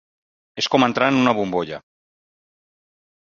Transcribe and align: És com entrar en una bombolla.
És 0.61 0.69
com 0.75 0.85
entrar 0.85 1.09
en 1.13 1.19
una 1.19 1.35
bombolla. 1.39 1.79